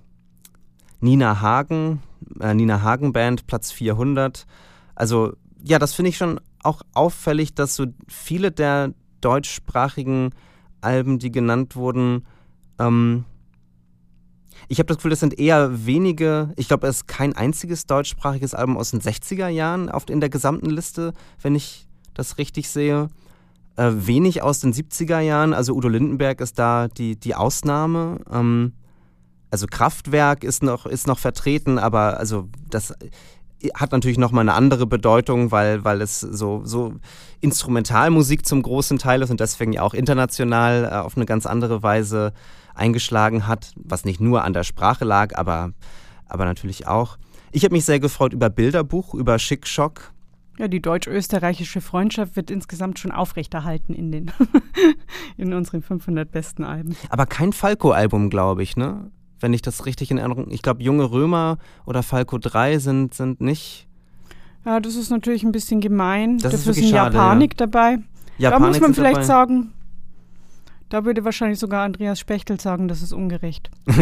[1.01, 2.03] Nina Hagen,
[2.41, 4.47] äh, Nina Hagen Band, Platz 400.
[4.95, 10.31] Also ja, das finde ich schon auch auffällig, dass so viele der deutschsprachigen
[10.81, 12.27] Alben, die genannt wurden,
[12.79, 13.25] ähm,
[14.69, 18.55] ich habe das Gefühl, das sind eher wenige, ich glaube, es ist kein einziges deutschsprachiges
[18.55, 23.09] Album aus den 60er Jahren auf, in der gesamten Liste, wenn ich das richtig sehe.
[23.77, 28.21] Äh, wenig aus den 70er Jahren, also Udo Lindenberg ist da die, die Ausnahme.
[28.31, 28.73] Ähm,
[29.51, 32.95] also Kraftwerk ist noch, ist noch vertreten, aber also das
[33.75, 36.95] hat natürlich nochmal eine andere Bedeutung, weil, weil es so, so
[37.41, 41.83] Instrumentalmusik zum großen Teil ist und deswegen ja auch international äh, auf eine ganz andere
[41.83, 42.33] Weise
[42.75, 45.73] eingeschlagen hat, was nicht nur an der Sprache lag, aber,
[46.27, 47.19] aber natürlich auch.
[47.53, 50.13] Ich habe mich sehr gefreut über Bilderbuch, über Schick Schock.
[50.59, 54.31] Ja, die deutsch-österreichische Freundschaft wird insgesamt schon aufrechterhalten in, den
[55.37, 56.95] in unseren 500 besten Alben.
[57.09, 59.11] Aber kein Falco-Album, glaube ich, ne?
[59.41, 60.51] Wenn ich das richtig in Erinnerung.
[60.51, 63.89] Ich glaube, Junge Römer oder Falco 3 sind, sind nicht.
[64.65, 66.39] Ja, das ist natürlich ein bisschen gemein.
[66.39, 67.67] Das Dafür ist, ist ein Japanik ja.
[67.67, 67.99] dabei.
[68.39, 69.27] Japanik da muss man vielleicht dabei.
[69.27, 69.73] sagen,
[70.93, 73.71] da würde wahrscheinlich sogar Andreas Spechtel sagen, das ist ungerecht.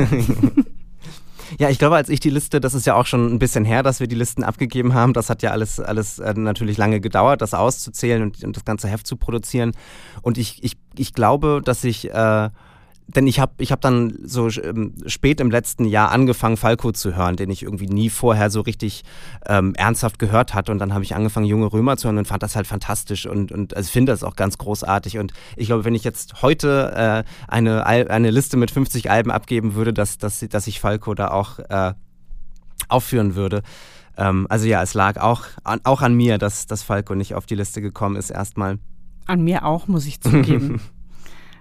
[1.58, 3.82] Ja, ich glaube, als ich die Liste, das ist ja auch schon ein bisschen her,
[3.82, 5.12] dass wir die Listen abgegeben haben.
[5.14, 8.86] Das hat ja alles, alles äh, natürlich lange gedauert, das auszuzählen und, und, das ganze
[8.86, 9.72] Heft zu produzieren.
[10.22, 12.50] Und ich, ich, ich glaube, dass ich äh,
[13.14, 17.16] denn ich habe ich hab dann so ähm, spät im letzten Jahr angefangen, Falco zu
[17.16, 19.02] hören, den ich irgendwie nie vorher so richtig
[19.46, 20.72] ähm, ernsthaft gehört hatte.
[20.72, 23.52] Und dann habe ich angefangen, junge Römer zu hören und fand das halt fantastisch und,
[23.52, 25.18] und also finde das auch ganz großartig.
[25.18, 29.74] Und ich glaube, wenn ich jetzt heute äh, eine, eine Liste mit 50 Alben abgeben
[29.74, 31.94] würde, dass, dass, dass ich Falco da auch äh,
[32.88, 33.62] aufführen würde.
[34.16, 37.46] Ähm, also ja, es lag auch an, auch an mir, dass, dass Falco nicht auf
[37.46, 38.78] die Liste gekommen ist erstmal.
[39.26, 40.80] An mir auch, muss ich zugeben.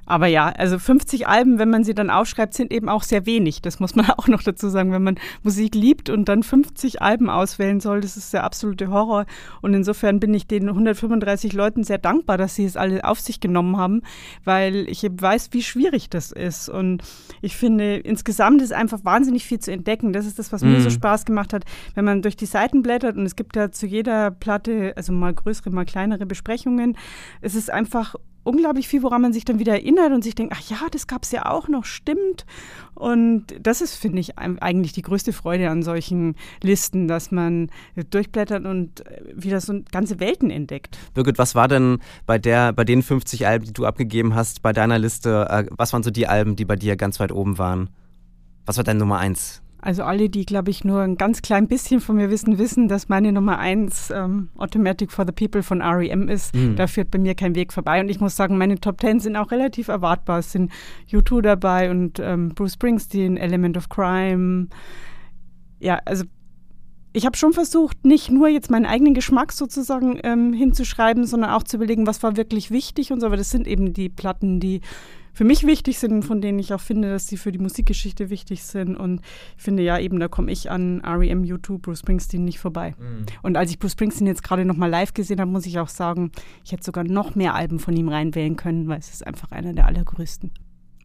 [0.09, 3.61] Aber ja, also 50 Alben, wenn man sie dann aufschreibt, sind eben auch sehr wenig.
[3.61, 4.91] Das muss man auch noch dazu sagen.
[4.91, 9.27] Wenn man Musik liebt und dann 50 Alben auswählen soll, das ist der absolute Horror.
[9.61, 13.39] Und insofern bin ich den 135 Leuten sehr dankbar, dass sie es alle auf sich
[13.39, 14.01] genommen haben,
[14.43, 16.69] weil ich eben weiß, wie schwierig das ist.
[16.69, 17.03] Und
[17.41, 20.11] ich finde, insgesamt ist einfach wahnsinnig viel zu entdecken.
[20.11, 20.71] Das ist das, was mhm.
[20.71, 20.93] mir so mhm.
[20.93, 24.31] Spaß gemacht hat, wenn man durch die Seiten blättert und es gibt ja zu jeder
[24.31, 26.97] Platte, also mal größere, mal kleinere Besprechungen.
[27.41, 30.69] Es ist einfach unglaublich viel, woran man sich dann wieder erinnert und sich denkt, ach
[30.69, 32.45] ja, das gab es ja auch noch, stimmt.
[32.95, 37.69] Und das ist, finde ich, eigentlich die größte Freude an solchen Listen, dass man
[38.09, 40.97] durchblättert und wieder so ganze Welten entdeckt.
[41.13, 44.73] Birgit, was war denn bei der, bei den 50 Alben, die du abgegeben hast, bei
[44.73, 47.89] deiner Liste, äh, was waren so die Alben, die bei dir ganz weit oben waren?
[48.65, 49.61] Was war dein Nummer eins?
[49.81, 53.07] Also alle, die, glaube ich, nur ein ganz klein bisschen von mir wissen, wissen, dass
[53.07, 56.53] meine Nummer eins ähm, Automatic for the People von REM ist.
[56.53, 56.75] Mhm.
[56.75, 58.01] Da führt bei mir kein Weg vorbei.
[58.01, 60.39] Und ich muss sagen, meine Top Ten sind auch relativ erwartbar.
[60.39, 60.71] Es sind
[61.09, 64.67] U2 dabei und ähm, Bruce Springsteen, Element of Crime.
[65.79, 66.25] Ja, also
[67.13, 71.63] ich habe schon versucht, nicht nur jetzt meinen eigenen Geschmack sozusagen ähm, hinzuschreiben, sondern auch
[71.63, 73.27] zu überlegen, was war wirklich wichtig und so.
[73.27, 74.81] Aber das sind eben die Platten, die
[75.39, 78.61] für mich wichtig sind, von denen ich auch finde, dass sie für die Musikgeschichte wichtig
[78.65, 78.97] sind.
[78.97, 79.21] Und
[79.55, 82.93] ich finde ja eben, da komme ich an REM, U2, Bruce Springsteen nicht vorbei.
[82.99, 83.25] Mhm.
[83.41, 86.33] Und als ich Bruce Springsteen jetzt gerade nochmal live gesehen habe, muss ich auch sagen,
[86.65, 89.71] ich hätte sogar noch mehr Alben von ihm reinwählen können, weil es ist einfach einer
[89.71, 90.51] der allergrößten.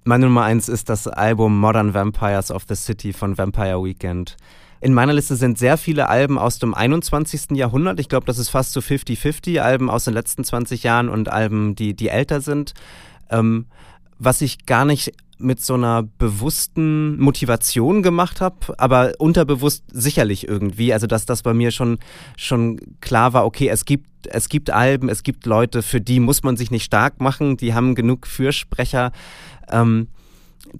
[0.02, 4.36] Meine Nummer eins ist das Album Modern Vampires of the City von Vampire Weekend.
[4.80, 7.52] In meiner Liste sind sehr viele Alben aus dem 21.
[7.52, 8.00] Jahrhundert.
[8.00, 9.60] Ich glaube, das ist fast so 50-50.
[9.60, 12.74] Alben aus den letzten 20 Jahren und Alben, die, die älter sind.
[13.30, 13.66] Ähm,
[14.18, 20.92] was ich gar nicht mit so einer bewussten Motivation gemacht habe, aber unterbewusst sicherlich irgendwie.
[20.92, 21.98] Also dass das bei mir schon
[22.36, 26.42] schon klar war, okay, es gibt es gibt Alben, es gibt Leute, für die muss
[26.42, 29.12] man sich nicht stark machen, die haben genug Fürsprecher.
[29.70, 30.08] Ähm,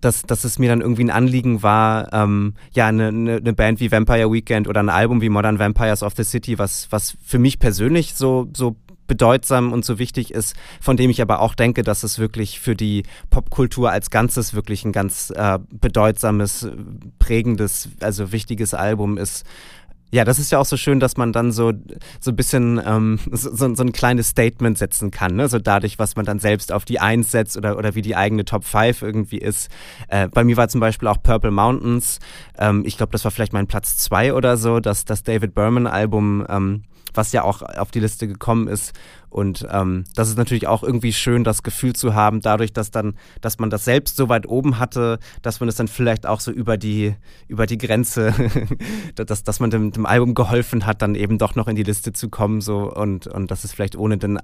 [0.01, 3.93] dass, dass es mir dann irgendwie ein Anliegen war, ähm, ja, eine, eine, Band wie
[3.93, 7.59] Vampire Weekend oder ein Album wie Modern Vampires of the City, was, was für mich
[7.59, 12.03] persönlich so, so bedeutsam und so wichtig ist, von dem ich aber auch denke, dass
[12.03, 16.69] es wirklich für die Popkultur als Ganzes wirklich ein ganz äh, bedeutsames,
[17.19, 19.45] prägendes, also wichtiges Album ist.
[20.15, 21.73] Ja, das ist ja auch so schön, dass man dann so,
[22.21, 25.49] so ein bisschen ähm, so, so ein kleines Statement setzen kann, ne?
[25.49, 28.45] so dadurch, was man dann selbst auf die Eins setzt oder, oder wie die eigene
[28.45, 29.71] Top 5 irgendwie ist.
[30.07, 32.21] Äh, bei mir war zum Beispiel auch Purple Mountains,
[32.59, 35.89] ähm, ich glaube, das war vielleicht mein Platz zwei oder so, das, das David Berman
[35.89, 38.93] Album, ähm, was ja auch auf die Liste gekommen ist.
[39.31, 43.15] Und ähm, das ist natürlich auch irgendwie schön, das Gefühl zu haben, dadurch, dass dann,
[43.41, 46.53] dass man das selbst so weit oben hatte, dass man es dann vielleicht auch so
[46.53, 47.17] über die,
[47.49, 48.33] über die Grenze,
[49.17, 52.13] dass, dass man dem, dem Album geholfen hat, dann eben doch noch in die Liste
[52.13, 54.39] zu kommen, so und, und dass es vielleicht ohne den,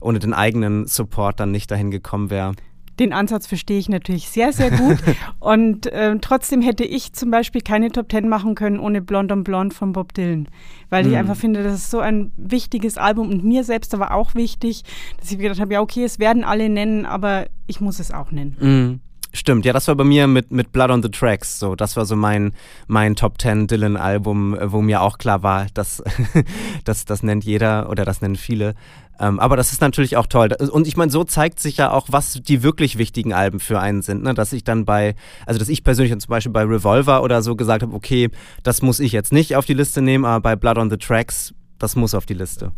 [0.00, 2.52] ohne den eigenen Support dann nicht dahin gekommen wäre.
[2.98, 4.98] Den Ansatz verstehe ich natürlich sehr, sehr gut.
[5.40, 9.44] und äh, trotzdem hätte ich zum Beispiel keine Top Ten machen können ohne Blonde on
[9.44, 10.48] Blonde von Bob Dylan.
[10.90, 11.10] Weil mhm.
[11.10, 14.82] ich einfach finde, das ist so ein wichtiges Album und mir selbst aber auch wichtig,
[15.18, 18.30] dass ich gedacht habe, ja, okay, es werden alle nennen, aber ich muss es auch
[18.30, 18.56] nennen.
[18.60, 19.00] Mhm.
[19.36, 21.58] Stimmt, ja, das war bei mir mit, mit Blood on the Tracks.
[21.58, 22.52] So, das war so mein,
[22.86, 26.04] mein Top 10 Dylan-Album, wo mir auch klar war, dass
[26.84, 28.76] das, das nennt jeder oder das nennen viele.
[29.18, 30.50] Ähm, aber das ist natürlich auch toll.
[30.70, 34.02] Und ich meine, so zeigt sich ja auch, was die wirklich wichtigen Alben für einen
[34.02, 34.22] sind.
[34.22, 34.34] Ne?
[34.34, 35.16] Dass ich dann bei,
[35.46, 38.30] also dass ich persönlich zum Beispiel bei Revolver oder so gesagt habe, okay,
[38.62, 41.52] das muss ich jetzt nicht auf die Liste nehmen, aber bei Blood on the Tracks,
[41.80, 42.70] das muss auf die Liste.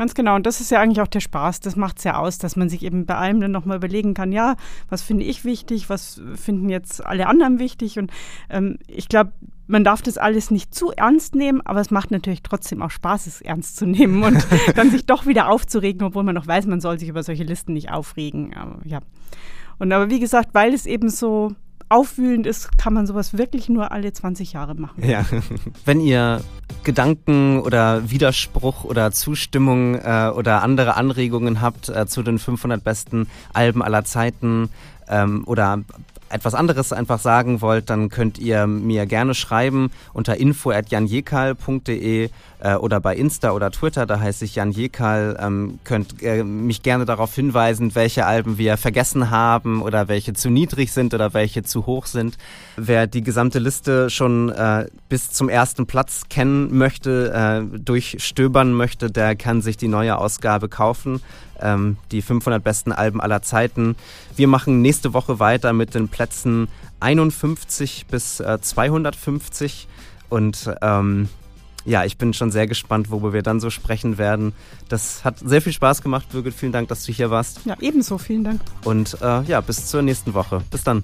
[0.00, 0.34] Ganz genau.
[0.36, 1.60] Und das ist ja eigentlich auch der Spaß.
[1.60, 4.32] Das macht es ja aus, dass man sich eben bei allem dann nochmal überlegen kann,
[4.32, 4.56] ja,
[4.88, 7.98] was finde ich wichtig, was finden jetzt alle anderen wichtig.
[7.98, 8.10] Und
[8.48, 9.32] ähm, ich glaube,
[9.66, 13.26] man darf das alles nicht zu ernst nehmen, aber es macht natürlich trotzdem auch Spaß,
[13.26, 16.80] es ernst zu nehmen und dann sich doch wieder aufzuregen, obwohl man noch weiß, man
[16.80, 18.56] soll sich über solche Listen nicht aufregen.
[18.56, 19.00] Aber, ja.
[19.78, 21.54] Und aber wie gesagt, weil es eben so
[21.90, 25.06] aufwühlend ist, kann man sowas wirklich nur alle 20 Jahre machen.
[25.06, 25.24] Ja.
[25.84, 26.40] Wenn ihr
[26.84, 33.26] Gedanken oder Widerspruch oder Zustimmung äh, oder andere Anregungen habt äh, zu den 500 besten
[33.52, 34.70] Alben aller Zeiten
[35.08, 35.82] ähm, oder
[36.30, 43.00] etwas anderes einfach sagen wollt, dann könnt ihr mir gerne schreiben unter info.janjekal.de äh, oder
[43.00, 45.36] bei Insta oder Twitter, da heiße ich Jan Jekal.
[45.40, 50.50] Ähm, könnt äh, mich gerne darauf hinweisen, welche Alben wir vergessen haben oder welche zu
[50.50, 52.36] niedrig sind oder welche zu hoch sind.
[52.76, 59.10] Wer die gesamte Liste schon äh, bis zum ersten Platz kennen möchte, äh, durchstöbern möchte,
[59.10, 61.20] der kann sich die neue Ausgabe kaufen.
[61.62, 63.96] Ähm, die 500 besten Alben aller Zeiten.
[64.34, 66.68] Wir machen nächste Woche weiter mit den Plätzen
[67.00, 69.88] 51 bis äh, 250
[70.30, 71.28] und ähm,
[71.84, 74.52] ja, ich bin schon sehr gespannt, worüber wir dann so sprechen werden.
[74.88, 76.54] Das hat sehr viel Spaß gemacht, Birgit.
[76.54, 77.60] Vielen Dank, dass du hier warst.
[77.64, 78.18] Ja, ebenso.
[78.18, 78.60] Vielen Dank.
[78.84, 80.62] Und äh, ja, bis zur nächsten Woche.
[80.70, 81.02] Bis dann.